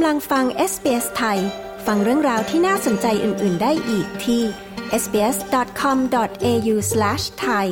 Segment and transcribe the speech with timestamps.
[0.00, 1.38] กำลังฟัง SBS ไทย
[1.86, 4.42] ฟังเรื่องราวที่น่าสนใจอื่น ๆ ได้อีกที่
[5.02, 7.66] sbs.com.au/thai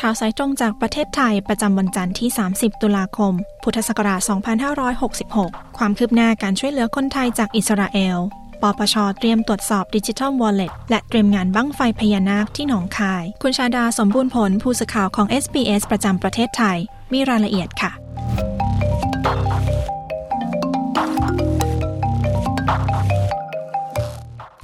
[0.00, 3.32] ข่าวสายตรงจากประเทศไทยประจำวันจันทร์ที่ 30 ตุลาคม
[3.62, 4.20] พุทธศักราช
[4.98, 8.18] 2566 ความคืบหน้าการช่วยเหลือคนไทยจากอิสราเอล
[8.62, 16.76] ปปช เตรียมตรวจสอบดิจิทัลวอลเล็ตและเตรียมงานบั้งไฟพญานาคที่หนองคาย คุณชาดาสมบูรณ์ผลผู้สื่อข่าวของ SBS ประจำประเทศไทย
[17.12, 17.90] มีรายละเอียดค่ะ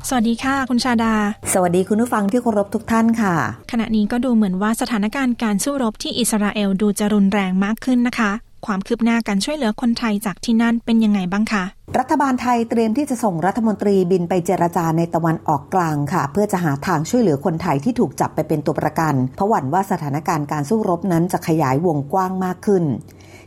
[0.08, 1.14] สวัสดีค่ะ คุณชาดา
[1.52, 3.34] สวัสดีคุณผู้ฟังที่เคารพทุกท่านค่ะ
[3.70, 8.30] ขณะนี้ก็ดูเหมือนว่าสถานการณ์การสู้รบที่อิสราเอลดูจะรุนแรงมากขึ้นนะคะ
[8.66, 22.84] ความคืบหน้าการช่วยเหลือคนไทยจากที่นั่นเป็นยังไงบ้างคะ รัฐบาลไทยเตรียมที่จะส่งรัฐมนตรีบินไปเจรจาในตะวันออกกลางค่ะ เพื่อจะหาทางช่วยเหลือคนไทยที่ถูกจับไปเป็นตัวประกัน เพราะหวั่นว่าสถานการณ์การสู้รบนั้นจะขยายวงกว้างมากขึ้น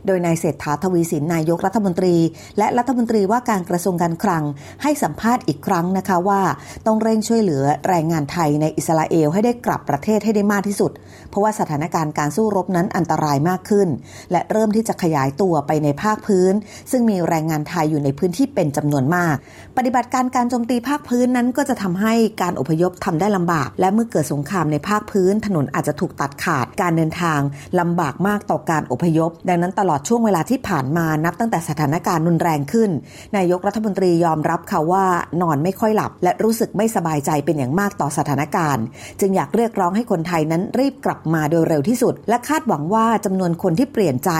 [0.06, 2.16] โดยนายเศรษฐาทวีสินนายกรัฐมนตรี
[2.58, 4.44] และรัฐมนตรีว่าการกระทรวงการคลัง
[4.82, 6.42] ให้สัมภาษณ์อีกครั้งนะคะว่า
[6.86, 10.92] ต้องเร่งช่วยเหลือแรงงานไทยในอิสราเอลให้ได้กลับประเทศให้ได้มากที่สุด
[11.30, 13.88] เพราะว่าสถานการณ์การสู้รบนั้นอันตรายมากขึ้น
[14.32, 16.52] และเริ่มที่จะขยายตัวไปในภาคพื้น
[16.90, 19.36] ซึ่งมีแรงงานไทยอยู่ในพื้นที่เป็นจำนวนมาก
[19.76, 27.40] ปฏิบัติการการโจมตีภาคพื้นนั้นก็จะทำให้การอพยพทำได้ลำบาก และเมื่อเกิดสงครามในภาคพื้น ถนนอาจจะถูกตัดขาดการเดินทาง
[27.80, 32.90] ลำบากมากต่อการอพยพ ดังนั้นตลอดช่วงเวลาที่ผ่านมานับตั้งแต่สถานการณ์รุนแรงขึ้น
[33.36, 35.04] นายกรัฐมนตรียอมรับค่ะว่า
[35.42, 38.84] นอนไม่ค่อยหลับ และรู้สึกไม่สบายใจเป็นอย่างมากต่อสถานการณ์
[39.20, 44.30] จึงอยากเรียกร้องให้คนไทยนั้นรีบกลับมาโดยเร็วที่สุด และคาดหวังว่าจำนวนคนที่เปลี่ยนใจ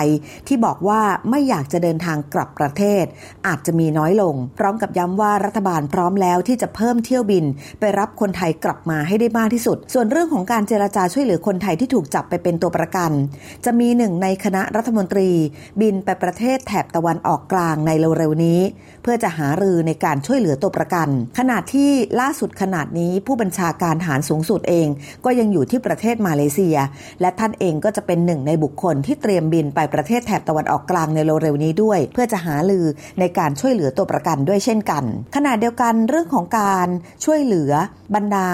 [0.47, 3.03] ที่บอกว่าไม่อยากจะเดินทางกลับประเทศ
[3.47, 7.45] อาจจะมีน้อยลง พร้อมกับย้ำว่ารัฐบาลพร้อมแล้วที่จะเพิ่มเที่ยวบิน
[7.79, 13.11] ไปรับคนไทยกลับมาให้ได้มากที่สุด ส่วนเรื่องของการเจรจาช่วยเหลือคนไทยที่ถูกจับไปเป็นตัวประกัน
[13.65, 15.29] จะมีหนึ่งในคณะรัฐมนตรี
[15.81, 18.59] บินไปประเทศแถบตะวันออกกลางในเร็วๆนี้
[19.03, 21.09] เพื่อจะหารือในการช่วยเหลือตัวประกัน
[21.39, 21.89] ขณะที่
[22.21, 24.87] ล่าสุดขนาดนี้ผู้บัญชาการฐานสูงสุดเอง
[25.25, 26.77] ก็ยังอยู่ที่ประเทศมาเลเซีย
[27.21, 32.85] และท่านเองก็จะเป็นหนึ่งในบุคคลที่เตรียมบินไปประเทศแถบตะวันออกกลางในเร็วๆนี้ด้วย เพื่อจะหาลือ
[33.19, 35.03] ในการช่วยเหลือตัวประกันด้วยเช่นกัน
[35.35, 36.87] ขณะเดียวกันเรื่องของการ
[37.25, 37.71] ช่วยเหลือ
[38.15, 38.49] บรรดา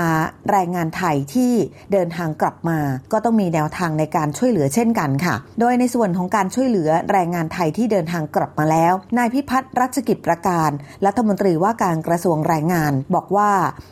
[0.49, 1.53] แรงงานไทยที่
[1.91, 2.79] เดินทางกลับมา
[3.11, 10.69] ก็ต้องมีแนวทางในการช่วยเหลือเช่นกันค่ะ โดยในส่วนของการช่วยเหลือแรงงานไทยที่เดินทางกลับมาแล้วนายพิพัฒน์รัชกิจประการ
[11.05, 13.51] รัฐมนตรีว่าการกระทรวงแรงงาน บอกว่า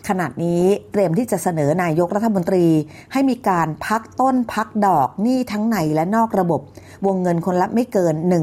[0.10, 2.66] ขณะนี้เตรียมที่จะเสนอนายกรัฐมนตรี
[3.14, 6.62] ให้มีการพักต้นพักดอกหนี้ทั้งในและนอกระบบ
[7.06, 8.42] วงเงินคนละไม่เกิน 1 5 0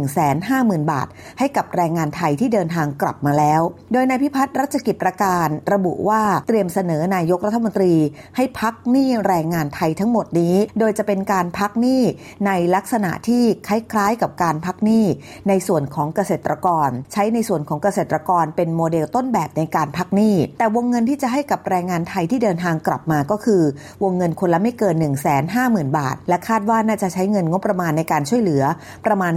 [0.50, 1.06] 0 0 0 บาท
[1.39, 3.62] ให้กับแรงงานไทยที่เดินทางกลับมาแล้ว
[3.93, 7.95] โดยนายพิพัฒน์รัชกิจประการระบุว่าเตรียมเสนอนายกรัฐมนตรี
[8.37, 12.03] ให้พักหนี้แรงงานไทยทั้งหมดนี้ โดยจะเป็นการพักหนี้
[12.47, 15.05] ในลักษณะที่คล้ายๆ กับการพักหนี้
[15.49, 23.62] ในส่วนของเกษตรกร ใช้ในส่วนของเกษตรกรเป็นโมเดลต้นแบบในการพักหนี้ แต่วงเงินที่จะให้กับแรงงานไทยที่เดินทางกลับมาก็คือ
[24.03, 28.62] วงเงินคนละไม่เกิน 1 5 0 0 0 0 บาท และคาดว่าน่าจะใช้เงินงบประมาณในการช่วยเหลือ
[29.06, 29.35] ประมาณ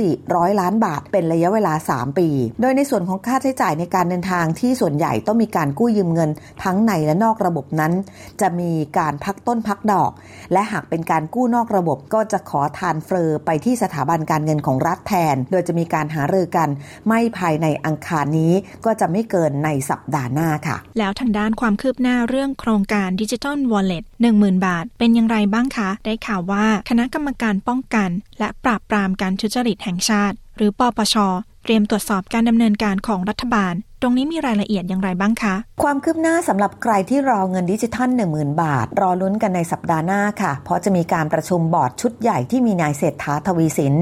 [0.00, 2.28] 3-400 ล้านบาท เป็นระยะเวลา 3 ปี
[2.60, 6.30] โดยในส่วนของค่าใช้จ่ายในการเดินทางที่ส่วนใหญ่ต้องมีการกู้ยืมเงิน
[6.64, 7.92] ทั้งในและนอกระบบนั้น
[8.40, 10.10] จะมีการพักต้นพักดอก
[10.52, 16.68] และหากเป็นการกู้นอกระบบก็จะขอทานเฟอร์ไปที่สถาบันการเงินของรัฐแทน โดยจะมีการหารือกัน
[17.08, 18.52] ไม่ภายในอังคารนี้
[18.84, 24.04] ก็จะไม่เกินในสัปดาห์หน้าค่ะ แล้วทางด้านความคืบหน้าเรื่องโครงการดิจิทัลวอลเล็ต
[24.34, 31.16] 10,000บาท เป็นอย่างไรบ้างคะ ได้ข่าวว่าคณะกรรมการป้องกัน และปราบปรามการทุจริตแห่งชาติ หรือปปช
[31.62, 43.94] เตรียมตรวจสอบการดำเนินการของรัฐบาล ตรงนี้มีรายละเอียดอย่างไรบ้างคะ ความคืบหน้าสำหรับใครที่รอเงินดิจิทัล 10,000 บาท รอลุ้นกันในสัปดาห์หน้าค่ะ เพราะจะมีการประชุมบอร์ดชุดใหญ่ที่มีนายเศรษฐาทวีสิน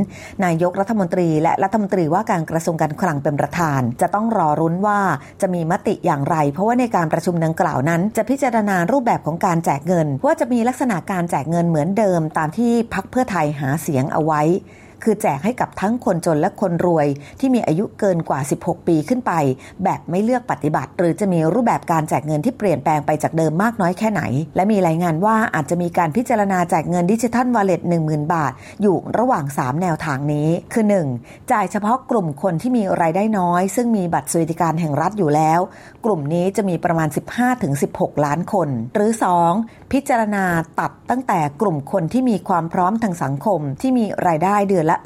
[0.45, 5.01] นายกรัฐมนตรีและรัฐมนตรีว่าการกระทรวงการคลังเป็นประธาน จะต้องรอรุ้นว่า
[5.41, 14.43] จะมีมติอย่างไร เพราะว่าในการประชุมดังกล่าวนั้น จะพิจารณารูปแบบของการแจกเงิน ว่าจะมีลักษณะการแจกเงินเหมือนเดิม ตามที่พักเพื่อไทยหาเสียงเอาไว้
[15.03, 17.07] คือแจกให้กับทั้งคนจนและคนรวย
[17.41, 19.33] ที่มีอายุเกินกว่า 16 ปีขึ้นไป
[19.85, 24.23] แบบไม่เลือกปฏิบัติ หรือจะมีรูปแบบการแจกเงินที่เปลี่ยนแปลงไปจากเดิมมากน้อยแค่ไหน
[24.57, 28.53] และมีรายงานว่าอาจจะมีการพิจารณาแจกเงินดิจิทัลวอลเล็ต10,000 บาท
[28.83, 30.85] อยู่ระหว่าง 3 แนวทางนี้ คือ
[31.19, 31.51] 1.
[31.53, 35.61] จ่ายเฉพาะกลุ่มคนที่มีรายได้น้อย ซึ่งมีบัตรสวัสดิการแห่งรัฐอยู่แล้ว
[36.05, 37.09] กลุ่มนี้จะมีประมาณ
[37.67, 39.11] 15-16 ล้านคน หรือ
[39.53, 39.93] 2.
[39.93, 40.45] พิจารณา
[40.81, 44.97] ตัดตั้งแต่กลุ่มคนที่มีความพร้อมทางสังคมที่มีรายได้เดือนละ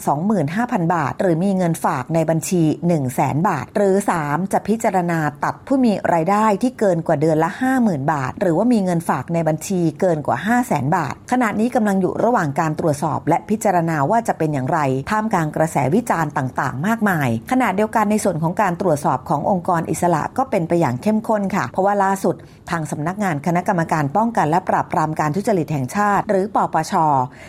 [0.43, 3.95] 25,000 บาท หรือมีเงินฝากในบัญชี 1 0 0 0 0แบาท หรือ
[4.25, 4.53] 3.
[4.53, 7.51] จะพิจารณาตัดผู้มีรายได้ที่เกินกว่าเดือนละ
[7.81, 14.79] 50,000 บาท หรือว่ามีเงินฝากในบัญชีเกินกว่า 5 0 0 0 0 0บาท ขณะนี้กำลังอยู่ระหว่างการตรวจสอบ และพิจารณาว่าจะเป็นอย่างไร
[15.11, 22.35] ท่ามกลางกระแสวิจารณ์ต่างๆ มากมาย ขณะเดียวกันในส่วนของการตรวจสอบขององค์กรอิสระก็เป็นไปอย่างเข้มข้นค่ะ เพราะว่าล่าสุด
[22.71, 26.93] ทางสำนักงานคณะกรรมการป้องกันและปราบปรามการทุจริตแห่งชาติ หรือปปช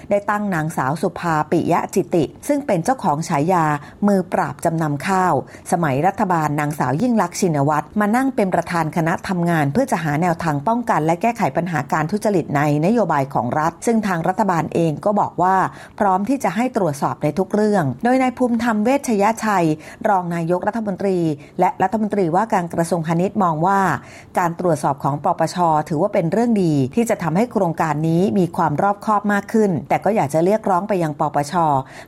[0.10, 3.66] ได้ตั้งนางสาวสุภาปิยะจิติซึ่งเป็นเจ้าของฉายา
[4.08, 5.34] มือปราบจำนำข้าว
[5.72, 15.56] สมัยรัฐบาลนางสาวยิ่งลักษณ์ชินวัตรมานั่งเป็นประธานคณะทำงานเพื่อจะหาแนวทางป้องกัน และแก้ไขปัญหาการทุจริตในนโยบายของรัฐ ซึ่งทางรัฐบาลเองก็บอกว่า
[16.00, 19.68] พร้อมที่จะให้ตรวจสอบในทุกเรื่อง โดยนายภูมิธรรมเวชยชัย
[20.10, 21.18] รองนายกรัฐมนตรี
[21.60, 23.80] และรัฐมนตรีว่าการกระทรวงพาณิชย์มองว่า
[24.40, 25.58] การตรวจสอบของปปช
[25.90, 31.54] ถือว่าเป็นเรื่องดี ที่จะทำให้โครงการนี้มีความรอบคอบมากขึ้น แต่ก็อยากจะเรียกร้องไปยังปปช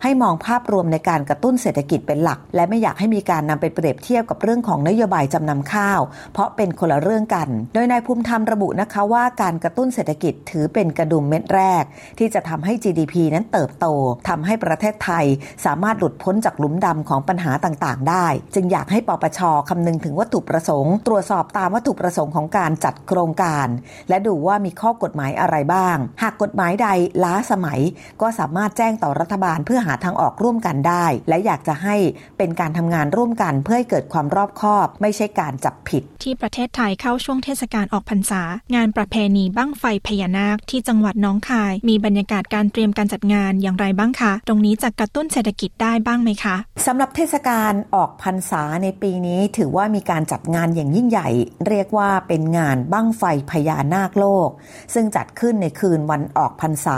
[0.08, 6.00] ให้มองภาพรวมในการกระตุ้นเศรษฐกิจเป็นหลัก และไม่อยากให้มีการนำไปเปรียบเทียบกับเรื่องของนโยบายจำนำข้าว
[6.34, 11.84] เพราะเป็นคนละเรื่องกัน โดยนายภูมิธรรมระบุนะคะว่าการกระตุ้นเศรษฐกิจถือเป็นกระดุมเม็ดแรก
[12.20, 13.86] ที่จะทำให้ GDP นั้นเติบโต
[14.30, 15.26] ทำให้ประเทศไทย
[15.66, 23.68] สามารถหลุดพ้นจากหลุมดำของปัญหาต่างๆ ได้ จึงอยากให้ปปชคำนึงถึงวัตถุประสงค์ ตรวจสอบตามวัตถุประสงค์ของการจัดโครงการ
[24.10, 26.88] และดูว่ามีข้อกฎหมายอะไรบ้าง หากกฎหมายใด
[27.24, 27.80] ล้าสมัย
[28.22, 31.96] ก็สามารถแจ้งต่อรัฐบาลเพื่อหาทางออกร่วมกันได้ และอยากจะให้
[32.38, 38.42] เป็นการทำงานร่วมกันเพื่อให้เกิดความรอบคอบ ไม่ใช่การจับผิด ที่ประเทศไทยเข้าช่วงเทศกาลออกพรรษา
[38.76, 46.56] งานประเพณีบั้งไฟพญานาคที่จังหวัดน้องคาย มีบรรยากาศการเตรียมการจัดงานอย่างไรบ้างคะ ตรงนี้จะกระตุ้นเศรษฐกิจได้บ้างไหมคะ
[46.86, 51.30] สำหรับเทศกาลออกพรรษาในปีนี้ถือว่ามีการจัดงานอย่างยิ่งใหญ่
[51.68, 54.50] เรียกว่าเป็นงานบั้งไฟพญานาคโลก
[54.94, 56.98] ซึ่งจัดขึ้นในคืนวันออกพรรษา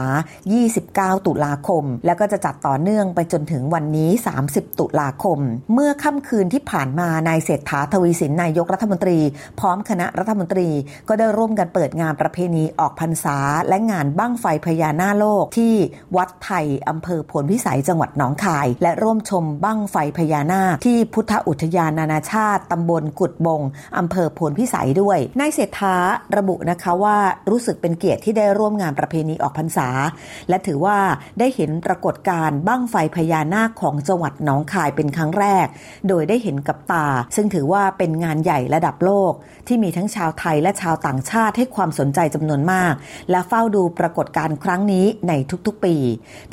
[0.64, 4.10] 29 ตุลาคม แล้วก็จะจัดต่อเนื่องไปจนถึงวันนี้
[4.46, 5.40] 30 ตุลาคม
[5.74, 9.20] เมื่อค่ำคืนที่ผ่านมานายเศรษฐาทวีสินนายกรัฐมนตรี
[9.60, 10.70] พร้อมคณะรัฐมนตรี
[11.08, 13.38] ก็ได้ร่วมกันเปิดงานประเพณีออกพรรษา
[13.68, 15.74] และงานบั้งไฟพญานาคโลกที่
[16.18, 23.62] วัดไทยอำเภอผลพิสัยจังหวัดหนองคาย และร่วมชมบั้งไฟพญานาคที่พุทธอุทยานนานาชาติตำบลกุดบง
[23.98, 25.96] อำเภอผลพิสัยด้วยนายเศรษฐา
[26.38, 27.18] ระบุนะคะว่า
[27.50, 29.90] รู้สึกเป็นเกียรติที่ได้ร่วมงานประเพณีออกพรรษา
[30.50, 30.98] และถือว่า
[31.40, 35.68] ได้เห็นปรากฏการณ์บั้งงไฟพญานาคของจังหวัดหนองคายเป็นครั้งแรก
[36.08, 39.32] โดยได้เห็นกับตา ซึ่งถือว่าเป็นงานใหญ่ระดับโลก
[39.68, 42.94] ที่มีทั้งชาวไทยและชาวต่างชาติให้ความสนใจจำนวนมาก
[43.32, 45.34] และเฝ้าดูปรากฏการณ์ครั้งนี้ใน
[45.66, 45.96] ทุกๆปี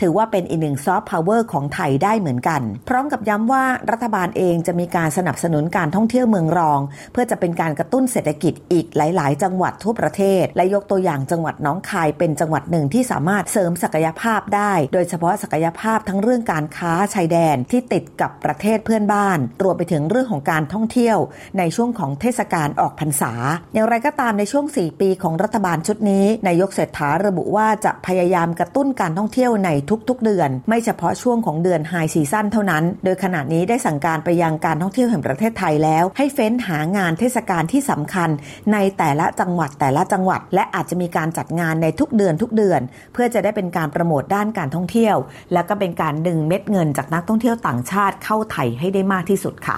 [0.00, 6.80] ถือว่าเป็นอีกหนึ่งซอฟต์พาวเวอร์ของไทยได้เหมือนกัน พร้อมกับย้ำว่ารัฐบาลเองจะมีการสนับสนุนการท่องเที่ยวเมืองรอง
[7.12, 21.18] เพื่อจะเป็นการกระตุ้นเศรษฐกิจอีกหลาย ๆ จังหวัดทั่วประเทศ และยกตัวอย่างจังหวัดน้องคายเป็นจังหวัดหนึ่งที่สามารถเสริมศักยภาพได้ โดยเฉพาะศักยภาพทั้งเรื่องการค้าชายแดนที่ติดกับประเทศเพื่อนบ้าน รวมไปถึงเรื่องของการท่องเที่ยว
[21.58, 23.32] ในช่วงของเทศกาลออกพรรษา
[23.74, 29.70] อย่างไรก็ตามในช่วง 4 ปีของรัฐบาลชุดนี้นายกเศรษฐาระบุว่าจะพยายามกระตุ้นการท่องเที่ยวใน
[30.08, 38.30] ทุกๆ เดือน ไม่เฉพาะช่วงของเดือนไฮซีซั่นเท่านั้น โดยขณะนี้ได้สั่งการไปยังการท่องเที่ยวแห่งประเทศไทยแล้ว ให้เฟ้นหางานเทศกาลที่สำคัญ
[38.72, 42.80] ในแต่ละจังหวัดแต่ละจังหวัด และอาจจะมีการจัดงานในทุกเดือนทุกเดือน
[43.12, 45.16] เพื่อจะได้เป็นการโปรโมทด้านการท่องเที่ยว
[45.52, 49.76] และก็เป็นการดึงเม็ดเงินจากนักท่องเที่ยวต่างชาติเข้าไทยให้ได้มากที่สุดค่ะ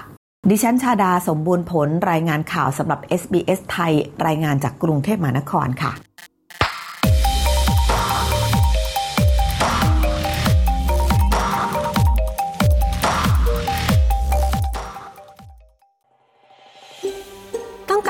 [0.51, 3.93] ดิฉันชาดาสมบูรณ์ผลรายงานข่าวสำหรับ SBS ไทย
[4.27, 5.93] รายงานจากกรุงเทพมหานครค่ะ